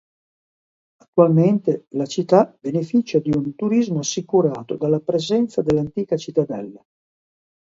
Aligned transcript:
Attualmente 1.03 1.85
la 1.89 2.07
città 2.07 2.57
beneficia 2.59 3.19
di 3.19 3.29
un 3.35 3.53
turismo 3.53 3.99
assicurato 3.99 4.75
dalla 4.75 4.99
presenza 4.99 5.61
dell'antica 5.61 6.17
cittadella. 6.17 6.83